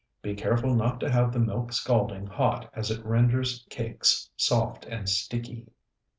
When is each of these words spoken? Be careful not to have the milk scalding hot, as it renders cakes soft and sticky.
Be 0.23 0.33
careful 0.35 0.73
not 0.73 0.99
to 1.01 1.11
have 1.11 1.31
the 1.31 1.37
milk 1.37 1.71
scalding 1.73 2.25
hot, 2.25 2.71
as 2.73 2.89
it 2.89 3.05
renders 3.05 3.67
cakes 3.69 4.31
soft 4.35 4.85
and 4.85 5.07
sticky. 5.07 5.67